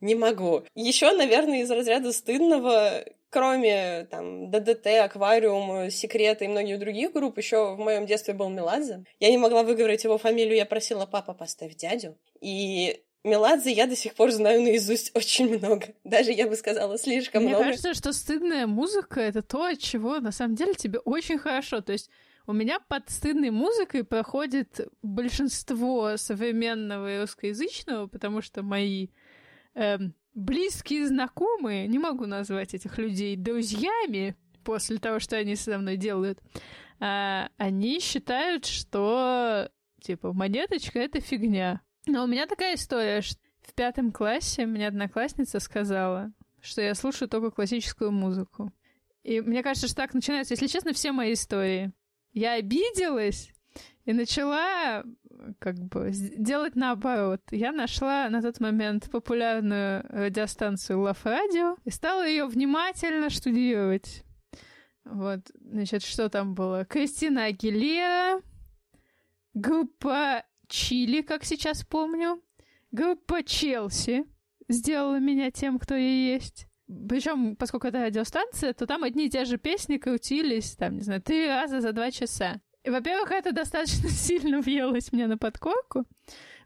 Не 0.00 0.14
могу. 0.14 0.62
Еще, 0.74 1.12
наверное, 1.12 1.62
из 1.62 1.70
разряда 1.70 2.12
стыдного 2.12 3.04
кроме 3.30 4.06
там 4.10 4.50
ДДТ, 4.50 4.86
Аквариум, 5.04 5.90
Секреты 5.90 6.46
и 6.46 6.48
многих 6.48 6.78
других 6.78 7.12
групп, 7.12 7.38
еще 7.38 7.74
в 7.74 7.78
моем 7.78 8.06
детстве 8.06 8.34
был 8.34 8.48
Меладзе. 8.48 9.04
Я 9.20 9.30
не 9.30 9.38
могла 9.38 9.62
выговорить 9.62 10.04
его 10.04 10.18
фамилию, 10.18 10.56
я 10.56 10.66
просила 10.66 11.06
папа 11.06 11.34
поставь 11.34 11.76
дядю. 11.76 12.16
И 12.40 13.02
Меладзе 13.24 13.72
я 13.72 13.86
до 13.86 13.96
сих 13.96 14.14
пор 14.14 14.30
знаю 14.30 14.62
наизусть 14.62 15.14
очень 15.14 15.58
много. 15.58 15.86
Даже, 16.04 16.32
я 16.32 16.46
бы 16.46 16.56
сказала, 16.56 16.98
слишком 16.98 17.42
Мне 17.42 17.50
много. 17.50 17.64
Мне 17.64 17.72
кажется, 17.72 17.94
что 17.94 18.12
стыдная 18.12 18.66
музыка— 18.66 19.20
это 19.22 19.42
то, 19.42 19.64
от 19.64 19.78
чего 19.78 20.20
на 20.20 20.32
самом 20.32 20.54
деле 20.54 20.74
тебе 20.74 20.98
очень 21.00 21.38
хорошо. 21.38 21.80
То 21.80 21.92
есть 21.92 22.10
у 22.46 22.52
меня 22.52 22.80
под 22.80 23.10
стыдной 23.10 23.50
музыкой 23.50 24.04
проходит 24.04 24.88
большинство 25.02 26.16
современного 26.16 27.16
и 27.16 27.20
русскоязычного, 27.20 28.06
потому 28.06 28.40
что 28.40 28.62
мои 28.62 29.08
эм, 29.78 30.14
близкие 30.34 31.06
знакомые, 31.06 31.86
не 31.86 31.98
могу 31.98 32.26
назвать 32.26 32.74
этих 32.74 32.98
людей 32.98 33.36
друзьями 33.36 34.36
после 34.64 34.98
того, 34.98 35.20
что 35.20 35.36
они 35.36 35.56
со 35.56 35.78
мной 35.78 35.96
делают, 35.96 36.40
э, 37.00 37.46
они 37.56 38.00
считают, 38.00 38.66
что 38.66 39.70
типа 40.00 40.32
монеточка— 40.32 40.98
это 41.00 41.20
фигня. 41.20 41.80
Но 42.06 42.24
у 42.24 42.26
меня 42.26 42.46
такая 42.46 42.74
история, 42.74 43.20
что 43.22 43.38
в 43.62 43.74
пятом 43.74 44.12
классе 44.12 44.66
мне 44.66 44.88
одноклассница 44.88 45.60
сказала, 45.60 46.32
что 46.60 46.82
я 46.82 46.94
слушаю 46.94 47.28
только 47.28 47.50
классическую 47.50 48.10
музыку. 48.10 48.72
И 49.22 49.40
мне 49.40 49.62
кажется, 49.62 49.86
что 49.86 49.96
так 49.96 50.14
начинаются, 50.14 50.54
если 50.54 50.66
честно, 50.66 50.92
все 50.92 51.12
мои 51.12 51.34
истории. 51.34 51.92
Я 52.32 52.54
обиделась 52.54 53.52
и 54.04 54.12
начала 54.12 55.04
как 55.58 55.76
бы 55.76 56.10
делать 56.10 56.76
наоборот. 56.76 57.40
Я 57.50 57.72
нашла 57.72 58.28
на 58.28 58.42
тот 58.42 58.60
момент 58.60 59.10
популярную 59.10 60.04
радиостанцию 60.08 60.98
Love 60.98 61.24
Radio 61.24 61.78
и 61.84 61.90
стала 61.90 62.26
ее 62.26 62.46
внимательно 62.46 63.30
штудировать. 63.30 64.24
Вот, 65.04 65.40
значит, 65.60 66.02
что 66.02 66.28
там 66.28 66.54
было? 66.54 66.84
Кристина 66.84 67.44
Агилера, 67.44 68.42
группа 69.54 70.44
Чили, 70.68 71.22
как 71.22 71.44
сейчас 71.44 71.84
помню. 71.84 72.42
Группа 72.90 73.42
Челси 73.42 74.26
сделала 74.68 75.18
меня 75.18 75.50
тем, 75.50 75.78
кто 75.78 75.94
я 75.94 76.34
есть. 76.34 76.66
Причем, 76.86 77.56
поскольку 77.56 77.86
это 77.86 78.04
радиостанция, 78.04 78.72
то 78.72 78.86
там 78.86 79.04
одни 79.04 79.26
и 79.26 79.30
те 79.30 79.44
же 79.44 79.58
песни 79.58 79.98
крутились, 79.98 80.74
там, 80.76 80.96
не 80.96 81.02
знаю, 81.02 81.20
три 81.20 81.46
раза 81.46 81.80
за 81.80 81.92
два 81.92 82.10
часа. 82.10 82.60
Во-первых, 82.84 83.32
это 83.32 83.52
достаточно 83.52 84.08
сильно 84.08 84.60
въелось 84.60 85.12
мне 85.12 85.26
на 85.26 85.38
подкорку. 85.38 86.04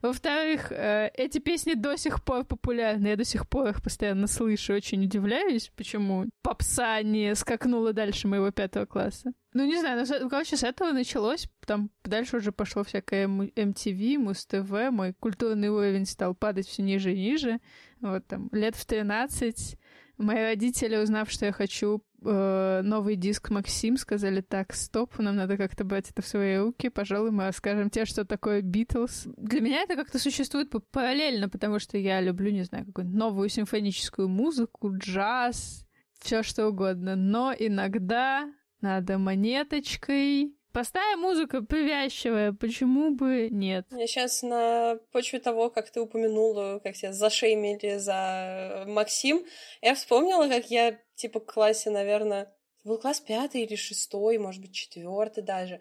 Во-вторых, 0.01 0.71
э, 0.71 1.09
эти 1.13 1.39
песни 1.39 1.75
до 1.75 1.95
сих 1.95 2.23
пор 2.23 2.43
популярны, 2.43 3.07
я 3.07 3.15
до 3.15 3.23
сих 3.23 3.47
пор 3.47 3.69
их 3.69 3.81
постоянно 3.81 4.27
слышу, 4.27 4.73
очень 4.73 5.03
удивляюсь, 5.05 5.71
почему 5.77 6.25
попса 6.41 7.01
не 7.01 7.33
скакнула 7.35 7.93
дальше 7.93 8.27
моего 8.27 8.51
пятого 8.51 8.85
класса. 8.85 9.31
Ну, 9.53 9.65
не 9.65 9.79
знаю, 9.79 10.05
ну, 10.19 10.29
короче, 10.29 10.57
с 10.57 10.63
этого 10.63 10.91
началось, 10.91 11.47
там 11.65 11.89
дальше 12.03 12.37
уже 12.37 12.51
пошло 12.51 12.83
всякое 12.83 13.27
MTV, 13.27 14.17
Муз-ТВ, 14.17 14.91
мой 14.91 15.13
культурный 15.13 15.69
уровень 15.69 16.05
стал 16.05 16.35
падать 16.35 16.67
все 16.67 16.81
ниже 16.81 17.13
и 17.13 17.19
ниже. 17.19 17.59
Вот 18.01 18.27
там 18.27 18.49
лет 18.51 18.75
в 18.75 18.85
13 18.85 19.77
мои 20.17 20.41
родители, 20.41 20.95
узнав, 20.97 21.29
что 21.29 21.45
я 21.45 21.51
хочу 21.51 22.03
э, 22.23 22.81
новый 22.83 23.15
диск 23.15 23.49
Максим, 23.49 23.97
сказали, 23.97 24.41
так, 24.41 24.73
стоп, 24.73 25.17
нам 25.19 25.35
надо 25.35 25.57
как-то 25.57 25.83
брать 25.83 26.09
это 26.09 26.21
в 26.21 26.27
свои 26.27 26.57
руки, 26.57 26.89
пожалуй, 26.89 27.31
мы 27.31 27.45
расскажем 27.45 27.89
тебе, 27.89 28.05
что 28.05 28.25
такое 28.25 28.61
Битлз. 28.61 29.27
Для 29.37 29.61
меня 29.61 29.81
это 29.81 29.95
как-то 29.95 30.19
существует 30.19 30.71
параллельно, 30.91 31.49
потому 31.49 31.79
что 31.79 31.97
я 31.97 32.21
люблю, 32.21 32.51
не 32.51 32.63
знаю, 32.63 32.85
какую-нибудь 32.85 33.19
новую 33.19 33.49
симфоническую 33.49 34.27
музыку, 34.29 34.91
джаз, 34.95 35.85
все 36.19 36.43
что 36.43 36.67
угодно. 36.67 37.15
Но 37.15 37.53
иногда 37.57 38.51
надо 38.81 39.17
монеточкой 39.17 40.55
Простая 40.73 41.17
музыка, 41.17 41.61
привязчивая, 41.61 42.51
почему 42.51 43.11
бы 43.11 43.49
нет? 43.51 43.85
Я 43.91 44.07
сейчас 44.07 44.41
на 44.41 44.97
почве 45.11 45.39
того, 45.39 45.69
как 45.69 45.91
ты 45.91 46.01
упомянула, 46.01 46.79
как 46.83 46.95
тебя 46.95 47.13
зашеймили 47.13 47.97
за 47.97 48.83
Максим, 48.87 49.45
я 49.83 49.93
вспомнила, 49.93 50.47
как 50.47 50.71
я, 50.71 50.99
типа, 51.13 51.39
в 51.39 51.45
классе, 51.45 51.91
наверное, 51.91 52.51
был 52.83 52.97
класс 52.97 53.19
пятый 53.21 53.61
или 53.61 53.75
шестой, 53.75 54.39
может 54.39 54.61
быть, 54.61 54.73
четвертый 54.73 55.43
даже, 55.43 55.79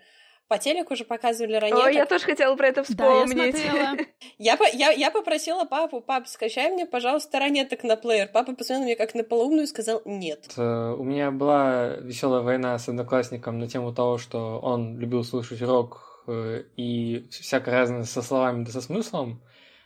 по 0.52 0.58
телеку 0.58 0.92
уже 0.92 1.04
показывали 1.06 1.54
ранее. 1.54 1.82
О, 1.82 1.88
я 1.88 2.04
тоже 2.04 2.26
хотела 2.26 2.54
про 2.56 2.66
это 2.66 2.84
вспомнить. 2.84 3.54
Да, 3.54 3.96
я, 4.38 4.58
я, 4.58 4.68
я, 4.74 4.90
я 4.90 5.10
попросила 5.10 5.64
папу, 5.64 6.02
пап, 6.02 6.26
скачай 6.26 6.70
мне, 6.70 6.84
пожалуйста, 6.84 7.38
ранеток 7.38 7.84
на 7.84 7.96
плеер. 7.96 8.28
Папа 8.30 8.54
посмотрел 8.54 8.80
на 8.80 8.84
меня 8.84 8.96
как 8.96 9.14
на 9.14 9.24
полоумную 9.24 9.62
и 9.62 9.66
сказал 9.66 10.02
нет. 10.04 10.52
У 10.58 11.04
меня 11.04 11.30
была 11.30 11.94
веселая 11.96 12.42
война 12.42 12.78
с 12.78 12.86
одноклассником 12.86 13.58
на 13.58 13.66
тему 13.66 13.94
того, 13.94 14.18
что 14.18 14.58
он 14.58 14.98
любил 14.98 15.24
слушать 15.24 15.62
рок 15.62 16.22
э, 16.26 16.64
и 16.76 17.26
всякое 17.30 17.74
разное 17.74 18.04
со 18.04 18.20
словами 18.20 18.64
да 18.64 18.72
со 18.72 18.82
смыслом. 18.82 19.40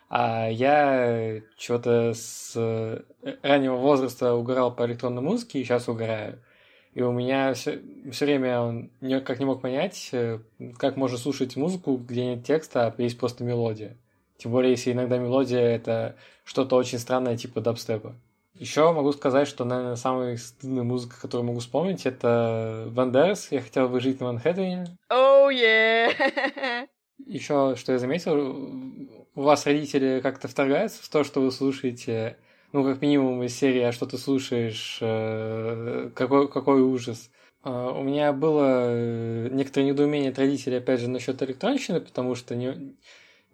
А 0.09 0.49
я 0.49 1.43
чего-то 1.57 2.13
с 2.13 2.55
э, 2.57 3.03
раннего 3.45 3.77
возраста 3.77 4.35
угорал 4.35 4.75
по 4.75 4.85
электронной 4.85 5.23
музыке 5.23 5.61
и 5.61 5.65
сейчас 5.65 5.89
угораю. 5.89 6.43
И 6.97 7.03
у 7.03 7.13
меня 7.13 7.53
все, 7.53 7.83
все 8.11 8.25
время 8.25 8.59
он 8.59 8.91
никак 9.03 9.39
не 9.39 9.45
мог 9.45 9.61
понять, 9.61 10.09
э, 10.13 10.39
как 10.79 10.97
можно 10.97 11.19
слушать 11.19 11.55
музыку, 11.55 11.99
где 11.99 12.25
нет 12.25 12.47
текста, 12.47 12.87
а 12.87 13.03
есть 13.03 13.19
просто 13.19 13.45
мелодия. 13.45 13.99
Тем 14.39 14.53
более, 14.53 14.71
если 14.71 14.93
иногда 14.93 15.19
мелодия 15.19 15.61
это 15.61 16.17
что-то 16.43 16.75
очень 16.77 16.99
странное, 16.99 17.37
типа 17.37 17.61
дабстепа. 17.61 18.15
Еще 18.55 18.91
могу 18.95 19.13
сказать, 19.13 19.47
что, 19.47 19.67
наверное, 19.67 19.97
самая 19.97 20.39
стыдная 20.39 20.85
музыка, 20.85 21.21
которую 21.21 21.49
могу 21.49 21.61
вспомнить, 21.61 22.07
это 22.07 22.87
Вандерс. 22.89 23.49
Я 23.51 23.61
хотел 23.61 23.91
бы 23.91 24.01
жить 24.01 24.21
на 24.21 24.33
Манхэттене. 24.33 24.87
Oh, 25.13 25.51
yeah! 25.53 26.89
Еще, 27.27 27.75
что 27.77 27.93
я 27.93 27.99
заметил, 27.99 28.57
у 29.35 29.43
вас 29.43 29.67
родители 29.67 30.21
как-то 30.23 30.49
вторгаются 30.49 31.03
в 31.03 31.09
то, 31.11 31.25
что 31.25 31.43
вы 31.43 31.53
слушаете 31.53 32.39
ну, 32.73 32.85
как 32.85 33.01
минимум 33.03 33.43
из 33.43 33.57
серии 33.57 33.83
«А 33.83 33.93
что 33.93 34.07
ты 34.07 34.19
слушаешь? 34.19 34.99
Э, 35.01 36.11
какой, 36.15 36.49
какой 36.49 36.83
ужас?» 36.83 37.31
а, 37.63 37.93
У 37.93 38.03
меня 38.03 38.33
было 38.33 38.89
э, 38.91 39.49
некоторое 39.51 39.87
недоумение 39.87 40.31
от 40.31 40.39
родителей, 40.39 40.79
опять 40.79 41.01
же, 41.01 41.09
насчет 41.09 41.43
электронщины, 41.43 42.01
потому 42.01 42.35
что 42.35 42.55
не, 42.55 42.97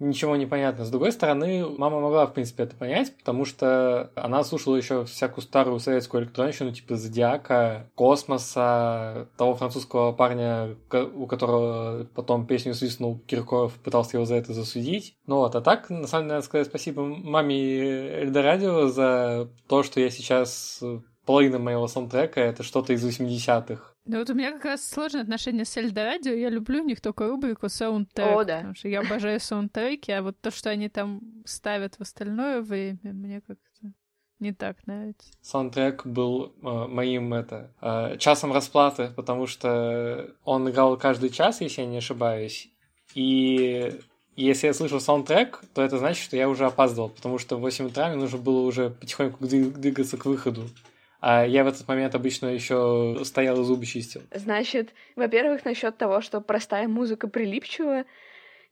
ничего 0.02 0.36
не 0.36 0.46
понятно. 0.46 0.84
С 0.84 0.90
другой 0.90 1.12
стороны, 1.12 1.66
мама 1.66 2.00
могла, 2.00 2.26
в 2.26 2.34
принципе, 2.34 2.64
это 2.64 2.76
понять, 2.76 3.16
потому 3.16 3.44
что 3.44 4.10
она 4.14 4.42
слушала 4.44 4.76
еще 4.76 5.04
всякую 5.04 5.42
старую 5.42 5.78
советскую 5.78 6.24
электронщину, 6.24 6.72
типа 6.72 6.96
Зодиака, 6.96 7.90
Космоса, 7.94 9.28
того 9.36 9.54
французского 9.54 10.12
парня, 10.12 10.76
у 11.14 11.26
которого 11.26 12.06
потом 12.14 12.46
песню 12.46 12.74
свистнул 12.74 13.18
Киркоров, 13.26 13.74
пытался 13.74 14.16
его 14.16 14.26
за 14.26 14.34
это 14.36 14.52
засудить. 14.52 15.14
Ну 15.26 15.36
вот, 15.36 15.54
а 15.54 15.60
так, 15.60 15.88
на 15.90 16.06
самом 16.06 16.24
деле, 16.24 16.34
надо 16.34 16.46
сказать 16.46 16.66
спасибо 16.66 17.02
маме 17.04 18.22
Эльдорадио 18.22 18.88
за 18.88 19.48
то, 19.68 19.82
что 19.82 20.00
я 20.00 20.10
сейчас 20.10 20.82
половина 21.24 21.58
моего 21.58 21.86
саундтрека— 21.86 22.40
это 22.42 22.62
что-то 22.62 22.92
из 22.92 23.06
80-х. 23.06 23.91
Да 24.04 24.18
вот 24.18 24.30
у 24.30 24.34
меня 24.34 24.52
как 24.52 24.64
раз 24.64 24.88
сложное 24.88 25.22
отношение 25.22 25.64
с 25.64 25.76
Эльдорадио. 25.76 26.32
Я 26.32 26.48
люблю 26.48 26.82
у 26.82 26.86
них 26.86 27.00
только 27.00 27.28
рубрику 27.28 27.68
саундтрек. 27.68 28.36
О, 28.36 28.44
да. 28.44 28.56
Потому 28.56 28.74
что 28.74 28.88
я 28.88 29.00
обожаю 29.00 29.38
саундтреки, 29.38 30.10
а 30.10 30.22
вот 30.22 30.40
то, 30.40 30.50
что 30.50 30.70
они 30.70 30.88
там 30.88 31.20
ставят 31.44 31.94
в 31.94 32.00
остальное 32.00 32.62
время, 32.62 32.98
мне 33.04 33.40
как-то 33.40 33.92
не 34.40 34.52
так 34.52 34.84
нравится. 34.88 35.30
Саундтрек 35.40 36.04
был 36.04 36.52
э, 36.62 36.86
моим 36.88 37.32
это 37.32 37.72
э, 37.80 38.16
часом 38.18 38.52
расплаты, 38.52 39.12
потому 39.14 39.46
что 39.46 40.34
он 40.44 40.68
играл 40.68 40.96
каждый 40.96 41.30
час, 41.30 41.60
если 41.60 41.82
я 41.82 41.86
не 41.86 41.98
ошибаюсь. 41.98 42.68
И 43.14 44.00
если 44.34 44.66
я 44.66 44.74
слышал 44.74 45.00
саундтрек, 45.00 45.60
то 45.74 45.82
это 45.82 45.98
значит, 45.98 46.24
что 46.24 46.36
я 46.36 46.48
уже 46.48 46.66
опаздывал, 46.66 47.10
потому 47.10 47.38
что 47.38 47.56
в 47.56 47.60
8 47.60 47.86
утра 47.86 48.08
мне 48.08 48.16
нужно 48.16 48.38
было 48.38 48.62
уже 48.62 48.90
потихоньку 48.90 49.46
двигаться 49.46 50.16
к 50.16 50.24
выходу. 50.24 50.68
А 51.22 51.46
я 51.46 51.64
в 51.64 51.68
этот 51.68 51.88
момент 51.88 52.14
обычно 52.14 52.48
еще 52.48 53.20
стоял 53.24 53.60
и 53.60 53.64
зубы 53.64 53.86
чистил. 53.86 54.22
Значит, 54.34 54.92
во-первых, 55.16 55.64
насчет 55.64 55.96
того, 55.96 56.20
что 56.20 56.40
простая 56.40 56.88
музыка 56.88 57.28
прилипчивая, 57.28 58.06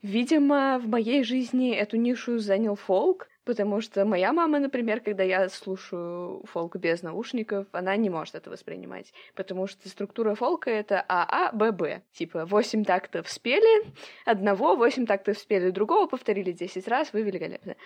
Видимо, 0.03 0.79
в 0.79 0.89
моей 0.89 1.23
жизни 1.23 1.75
эту 1.75 1.99
нишу 1.99 2.39
занял 2.39 2.75
фолк, 2.75 3.29
потому 3.45 3.83
что 3.83 4.07
моя 4.07 4.33
мама, 4.33 4.59
например, 4.59 5.01
когда 5.01 5.23
я 5.23 5.51
слушаю 5.51 6.43
фолк 6.47 6.77
без 6.77 7.03
наушников, 7.03 7.67
она 7.73 7.95
не 7.97 8.09
может 8.09 8.35
это 8.35 8.49
воспринимать, 8.49 9.13
потому 9.35 9.67
что 9.67 9.91
структура 9.91 10.35
фолка— 10.35 10.71
это 10.73 11.05
АА, 11.07 11.53
ББ. 11.53 12.03
Типа, 12.13 12.47
восемь 12.47 12.83
тактов 12.83 13.29
спели 13.29 13.93
одного, 14.25 14.75
восемь 14.75 15.05
тактов 15.05 15.37
спели 15.37 15.69
другого, 15.71 16.07
повторили 16.07 16.53
десять 16.53 16.89
раз, 16.89 17.13
вы 17.13 17.21
великолепны. 17.21 17.77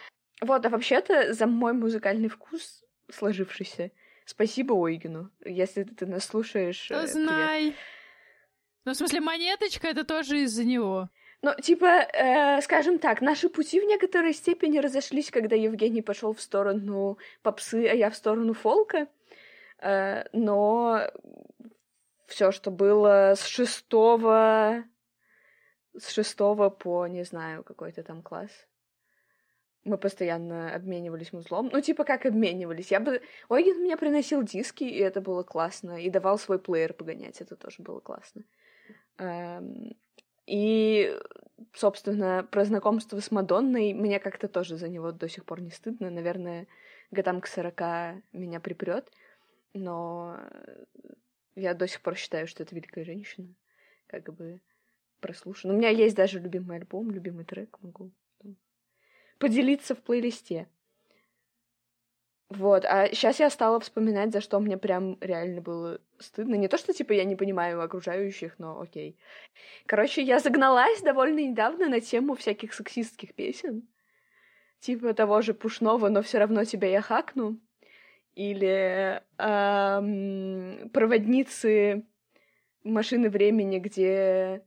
Вот, 0.40 0.64
а 0.64 0.68
вообще-то 0.68 1.32
за 1.32 1.48
мой 1.48 1.72
музыкальный 1.72 2.28
вкус 2.28 2.84
сложившийся, 3.10 3.90
спасибо 4.24 4.72
Ойгину, 4.72 5.30
если 5.44 5.84
ты 5.84 6.06
нас 6.06 6.24
слушаешь. 6.24 6.90
э, 6.90 6.94
привет. 6.94 7.10
Знай. 7.10 7.76
Ну, 8.84 8.92
в 8.92 8.96
смысле, 8.96 9.20
монеточка 9.20 9.88
это 9.88 10.04
тоже 10.04 10.40
из-за 10.42 10.64
него. 10.64 11.08
Ну, 11.42 11.54
типа, 11.60 11.86
э, 11.86 12.60
скажем 12.62 12.98
так, 12.98 13.20
наши 13.20 13.48
пути 13.48 13.80
в 13.80 13.84
некоторой 13.84 14.32
степени 14.32 14.78
разошлись, 14.78 15.30
когда 15.30 15.56
Евгений 15.56 16.02
пошел 16.02 16.32
в 16.32 16.40
сторону 16.40 17.18
попсы, 17.42 17.86
а 17.86 17.94
я 17.94 18.10
в 18.10 18.16
сторону 18.16 18.54
фолка. 18.54 19.08
Э, 19.78 20.24
но 20.32 21.10
все, 22.26 22.50
что 22.50 22.70
было 22.70 23.34
с 23.36 23.44
шестого, 23.44 24.84
с 25.96 26.10
шестого 26.10 26.70
по, 26.70 27.06
не 27.06 27.24
знаю, 27.24 27.62
какой-то 27.62 28.02
там 28.02 28.22
класс, 28.22 28.66
мы 29.84 29.98
постоянно 29.98 30.74
обменивались 30.74 31.32
музлом. 31.32 31.68
Ну, 31.72 31.80
типа, 31.80 32.04
как 32.04 32.26
обменивались? 32.26 32.90
Я 32.90 33.00
бы... 33.00 33.20
Ойген 33.48 33.80
мне 33.80 33.96
приносил 33.96 34.42
диски, 34.42 34.84
и 34.84 34.98
это 34.98 35.20
было 35.20 35.42
классно. 35.42 36.02
И 36.02 36.10
давал 36.10 36.38
свой 36.38 36.58
плеер 36.58 36.94
погонять, 36.94 37.40
это 37.40 37.56
тоже 37.56 37.82
было 37.82 38.00
классно. 38.00 38.42
Эм, 39.18 39.96
И, 40.46 41.16
собственно, 41.72 42.46
про 42.50 42.64
знакомство 42.64 43.20
с 43.20 43.30
Мадонной 43.30 43.92
мне 43.92 44.20
как-то 44.20 44.48
тоже 44.48 44.76
за 44.76 44.88
него 44.88 45.12
до 45.12 45.28
сих 45.28 45.44
пор 45.44 45.60
не 45.60 45.70
стыдно. 45.70 46.10
Наверное, 46.10 46.66
годам 47.10 47.40
к 47.40 47.46
40 47.46 48.22
меня 48.32 48.60
припрет, 48.60 49.10
но 49.74 50.38
я 51.54 51.74
до 51.74 51.86
сих 51.86 52.00
пор 52.00 52.16
считаю, 52.16 52.46
что 52.46 52.62
это 52.62 52.74
великая 52.74 53.04
женщина. 53.04 53.48
Как 54.06 54.32
бы 54.34 54.60
прослушана. 55.20 55.74
У 55.74 55.76
меня 55.76 55.88
есть 55.88 56.16
даже 56.16 56.40
любимый 56.40 56.76
альбом, 56.76 57.10
любимый 57.10 57.44
трек, 57.44 57.78
могу 57.80 58.10
поделиться 59.44 59.94
в 59.94 59.98
плейлисте. 59.98 60.66
Вот, 62.48 62.86
а 62.86 63.08
сейчас 63.08 63.40
я 63.40 63.50
стала 63.50 63.78
вспоминать, 63.78 64.32
за 64.32 64.40
что 64.40 64.58
мне 64.58 64.78
прям 64.78 65.18
реально 65.20 65.60
было 65.60 66.00
стыдно. 66.18 66.54
Не 66.54 66.66
то, 66.66 66.78
что, 66.78 66.94
типа, 66.94 67.12
я 67.12 67.24
не 67.24 67.36
понимаю 67.36 67.82
окружающих, 67.82 68.58
но 68.58 68.80
окей. 68.80 69.18
Короче, 69.84 70.22
я 70.22 70.38
загналась 70.38 71.02
довольно 71.02 71.40
недавно 71.40 71.90
на 71.90 72.00
тему 72.00 72.36
всяких 72.36 72.72
сексистских 72.72 73.34
песен. 73.34 73.86
Типа 74.80 75.12
того 75.12 75.42
же 75.42 75.52
Пушного, 75.52 76.08
но 76.08 76.22
все 76.22 76.38
равно 76.38 76.64
тебя 76.64 76.88
я 76.88 77.02
хакну. 77.02 77.60
Или 78.34 79.22
ам, 79.36 80.88
проводницы 80.88 82.06
машины 82.82 83.28
времени, 83.28 83.78
где 83.78 84.62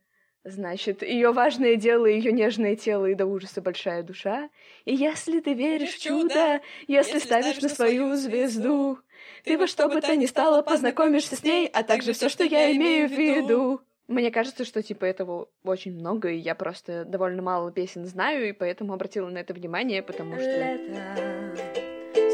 Значит, 0.50 1.04
ее 1.04 1.34
важное 1.34 1.76
дело, 1.76 2.06
ее 2.06 2.32
нежное 2.32 2.78
тело 2.78 3.06
и 3.06 3.16
до 3.16 3.26
ужаса 3.26 3.62
большая 3.62 4.02
душа. 4.02 4.50
И 4.86 4.96
если 4.96 5.42
ты 5.42 5.54
веришь 5.54 5.96
в 5.96 6.02
чудо, 6.02 6.62
если 6.88 7.20
ставишь 7.20 7.60
на 7.60 7.68
свою 7.68 8.16
звезду, 8.16 8.98
ты 9.44 9.58
во 9.58 9.68
что 9.68 9.90
бы 9.90 10.00
то 10.00 10.16
ни 10.16 10.26
стало 10.26 10.62
познакомишься 10.62 11.36
с 11.36 11.44
ней, 11.44 11.68
а 11.68 11.84
также 11.84 12.14
все, 12.14 12.30
что 12.30 12.46
я 12.46 12.72
имею 12.72 13.10
в 13.10 13.12
виду. 13.12 13.82
Мне 14.08 14.32
кажется, 14.32 14.64
что 14.64 14.82
типа 14.82 15.04
этого 15.04 15.50
очень 15.66 15.94
много, 15.94 16.30
и 16.30 16.38
я 16.38 16.56
просто 16.56 17.04
довольно 17.04 17.42
мало 17.42 17.74
песен 17.74 18.06
знаю, 18.06 18.48
и 18.48 18.54
поэтому 18.54 18.94
обратила 18.94 19.28
на 19.28 19.40
это 19.40 19.54
внимание, 19.54 20.02
потому 20.02 20.36
что... 20.36 20.46
Лето, 20.46 21.58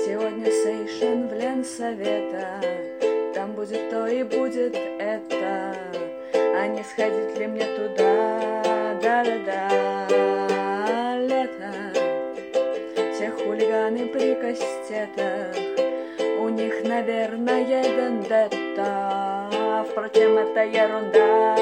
сегодня 0.06 0.52
сейшен 0.52 1.30
в 1.30 1.34
Ленсовета, 1.34 2.62
там 3.34 3.56
будет 3.56 3.90
то 3.90 4.06
и 4.06 4.22
будет 4.22 4.76
это, 4.76 5.13
не 6.68 6.84
сходить 6.84 7.38
ли 7.38 7.48
мне 7.48 7.66
туда, 7.66 8.98
да-да-да, 9.02 10.08
лето, 11.20 11.72
все 13.14 13.32
хулиганы 13.32 14.08
при 14.08 14.36
кастетах, 14.36 15.56
у 16.40 16.50
них, 16.50 16.84
наверное, 16.84 17.84
вендетта, 17.84 19.50
впрочем, 19.90 20.38
это 20.38 20.64
ерунда, 20.64 21.56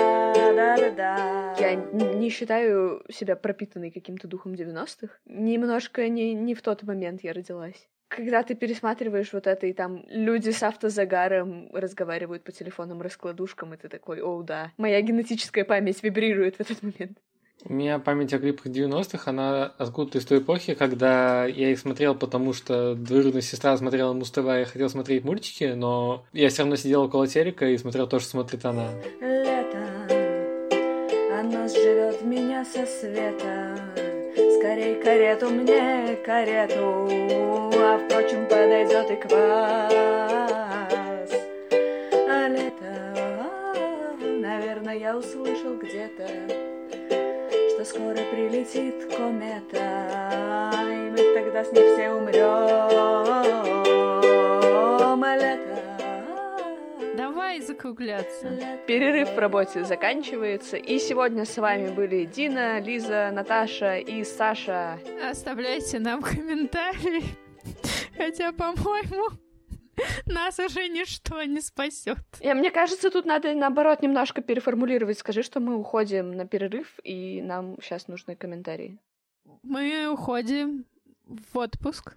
да-да-да. 0.56 1.56
Я 1.60 1.76
не 1.76 2.30
считаю 2.30 3.04
себя 3.10 3.36
пропитанной 3.36 3.92
каким-то 3.92 4.28
духом 4.28 4.54
90-х. 4.54 5.20
Немножко 5.26 6.08
не, 6.10 6.34
не 6.34 6.56
в 6.56 6.62
тот 6.62 6.84
момент 6.84 7.24
я 7.24 7.34
родилась. 7.34 7.88
Когда 8.14 8.44
ты 8.44 8.56
пересматриваешь 8.56 9.32
вот 9.32 9.48
это, 9.48 9.68
и 9.68 9.74
там 9.74 10.04
люди 10.10 10.50
с 10.50 10.62
автозагаром 10.64 11.70
разговаривают 11.72 12.44
по 12.44 12.52
телефонным 12.52 13.02
раскладушкам, 13.02 13.74
и 13.74 13.78
ты 13.78 13.88
такой, 13.88 14.22
о, 14.22 14.42
да, 14.44 14.74
моя 14.78 15.02
генетическая 15.02 15.64
память 15.64 16.04
вибрирует 16.04 16.58
в 16.58 16.60
этот 16.60 16.84
момент. 16.84 17.18
У 17.64 17.72
меня 17.72 18.00
память 18.00 18.34
о 18.34 18.40
клипах 18.40 18.66
90-х, 18.66 19.30
она 19.30 19.66
откуда-то 19.78 20.18
из 20.18 20.26
той 20.26 20.40
эпохи, 20.40 20.74
когда 20.74 21.46
я 21.46 21.72
их 21.72 21.80
смотрел, 21.80 22.14
потому 22.14 22.52
что 22.52 22.96
двоюродная 22.96 23.42
сестра 23.42 23.78
смотрела 23.78 24.12
муз 24.12 24.34
и 24.36 24.42
я 24.42 24.66
хотел 24.66 24.90
смотреть 24.90 25.24
мультики, 25.24 25.72
но 25.76 26.26
я 26.34 26.50
все 26.50 26.64
равно 26.64 26.76
сидел 26.76 27.04
около 27.04 27.28
телека 27.28 27.66
и 27.68 27.78
смотрел 27.78 28.08
то, 28.08 28.20
что 28.20 28.30
смотрит 28.32 28.66
она. 28.66 28.90
Лето, 29.22 30.08
оно 31.40 31.68
сживет 31.68 32.22
меня 32.24 32.66
со 32.66 32.86
света. 32.86 34.11
Скорей 34.62 34.94
карету 35.02 35.50
мне, 35.50 36.16
карету, 36.24 37.10
а 37.80 37.98
впрочем 37.98 38.46
подойдет 38.46 39.10
и 39.10 39.16
квас. 39.16 39.90
А 42.30 42.48
лето, 42.48 42.94
наверное, 44.22 44.98
я 44.98 45.18
услышал 45.18 45.74
где-то, 45.78 46.28
что 47.72 47.86
скоро 47.86 48.20
прилетит 48.32 49.04
комета, 49.06 50.72
и 50.80 51.10
мы 51.10 51.34
тогда 51.34 51.64
с 51.64 51.72
ней 51.72 51.96
все 51.96 52.12
умрем. 52.12 54.01
Давай 57.52 57.68
закругляться. 57.68 58.80
Перерыв 58.88 59.32
в 59.32 59.38
работе 59.38 59.84
заканчивается, 59.84 60.78
и 60.78 60.98
сегодня 61.00 61.44
с 61.44 61.58
вами 61.58 61.94
были 61.94 62.24
Дина, 62.24 62.80
Лиза, 62.80 63.30
Наташа 63.34 63.98
и 63.98 64.24
Саша. 64.24 64.98
Оставляйте 65.30 66.00
нам 66.00 66.22
комментарии. 66.22 67.26
Хотя, 68.16 68.54
по-моему, 68.54 69.38
нас 70.28 70.60
уже 70.60 70.88
ничто 70.88 71.44
не 71.44 71.60
спасет. 71.60 72.20
И 72.40 72.54
мне 72.54 72.72
кажется, 72.72 73.12
тут 73.12 73.26
надо 73.26 73.54
наоборот 73.54 74.02
немножко 74.02 74.42
переформулировать. 74.42 75.20
Скажи, 75.20 75.44
что 75.44 75.60
мы 75.60 75.76
уходим 75.76 76.32
на 76.32 76.48
перерыв, 76.48 77.02
и 77.04 77.42
нам 77.42 77.76
сейчас 77.82 78.08
нужны 78.08 78.38
комментарии. 78.38 78.98
Мы 79.62 80.08
уходим 80.08 80.86
в 81.26 81.58
отпуск 81.58 82.16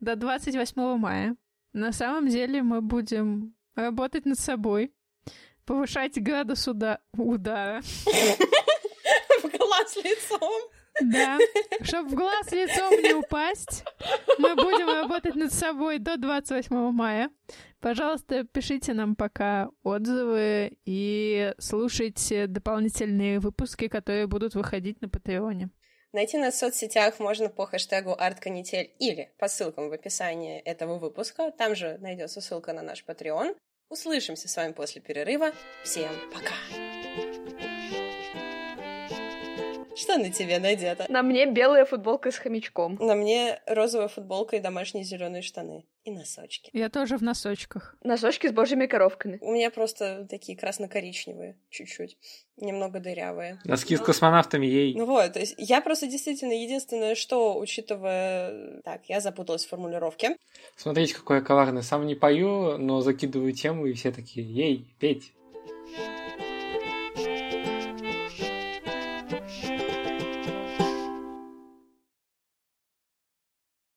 до 0.00 0.16
28 0.16 0.96
мая. 0.96 1.36
На 1.74 1.92
самом 1.92 2.28
деле 2.28 2.62
мы 2.62 2.80
будем 2.80 3.54
работать 3.74 4.26
над 4.26 4.38
собой, 4.38 4.92
повышать 5.64 6.20
градус 6.22 6.66
уда- 6.68 7.00
удара. 7.16 7.80
В 9.42 9.58
глаз 9.58 9.96
лицом. 9.96 10.62
Да, 11.00 11.38
чтобы 11.82 12.10
в 12.10 12.14
глаз 12.14 12.52
лицом 12.52 12.92
не 13.00 13.14
упасть, 13.14 13.84
мы 14.38 14.54
будем 14.54 14.86
работать 14.88 15.34
над 15.34 15.52
собой 15.52 15.98
до 15.98 16.18
28 16.18 16.90
мая. 16.90 17.30
Пожалуйста, 17.80 18.44
пишите 18.44 18.92
нам 18.92 19.14
пока 19.16 19.70
отзывы 19.82 20.76
и 20.84 21.54
слушайте 21.58 22.46
дополнительные 22.48 23.38
выпуски, 23.40 23.88
которые 23.88 24.26
будут 24.26 24.54
выходить 24.54 25.00
на 25.00 25.08
Патреоне. 25.08 25.70
Найти 26.12 26.38
нас 26.38 26.54
в 26.54 26.58
соцсетях 26.58 27.20
можно 27.20 27.48
по 27.48 27.66
хэштегу 27.66 28.14
артканитель 28.18 28.90
или 28.98 29.32
по 29.38 29.46
ссылкам 29.46 29.88
в 29.88 29.92
описании 29.92 30.58
этого 30.60 30.98
выпуска. 30.98 31.52
Там 31.52 31.76
же 31.76 31.98
найдется 31.98 32.40
ссылка 32.40 32.72
на 32.72 32.82
наш 32.82 33.04
Patreon. 33.04 33.56
Услышимся 33.90 34.48
с 34.48 34.56
вами 34.56 34.72
после 34.72 35.00
перерыва. 35.00 35.52
Всем 35.84 36.10
пока! 36.32 36.54
Что 40.10 40.18
на 40.18 40.30
тебе 40.30 40.58
надето? 40.58 41.06
На 41.08 41.22
мне 41.22 41.46
белая 41.46 41.84
футболка 41.84 42.32
с 42.32 42.36
хомячком. 42.36 42.96
На 42.98 43.14
мне 43.14 43.60
розовая 43.66 44.08
футболка 44.08 44.56
и 44.56 44.60
домашние 44.60 45.04
зеленые 45.04 45.40
штаны. 45.40 45.84
И 46.02 46.10
носочки. 46.10 46.68
Я 46.72 46.88
тоже 46.88 47.16
в 47.16 47.22
носочках. 47.22 47.94
Носочки 48.02 48.48
с 48.48 48.52
божьими 48.52 48.86
коровками. 48.86 49.38
У 49.40 49.52
меня 49.52 49.70
просто 49.70 50.26
такие 50.28 50.58
красно-коричневые, 50.58 51.58
чуть-чуть, 51.70 52.18
немного 52.56 52.98
дырявые. 52.98 53.60
Носки 53.64 53.96
с 53.96 54.00
космонавтами 54.00 54.66
ей. 54.66 54.94
Ну 54.96 55.04
вот, 55.06 55.34
то 55.34 55.38
есть 55.38 55.54
я 55.58 55.80
просто 55.80 56.08
действительно 56.08 56.60
единственное, 56.60 57.14
что, 57.14 57.56
учитывая... 57.56 58.80
Так, 58.82 59.02
я 59.06 59.20
запуталась 59.20 59.64
в 59.64 59.68
формулировке. 59.68 60.36
Смотрите, 60.76 61.14
какой 61.14 61.36
я 61.36 61.42
коварный. 61.42 61.84
Сам 61.84 62.04
не 62.06 62.16
пою, 62.16 62.78
но 62.78 63.00
закидываю 63.00 63.52
тему, 63.52 63.86
и 63.86 63.92
все 63.92 64.10
такие, 64.10 64.44
ей, 64.44 64.92
петь. 64.98 65.34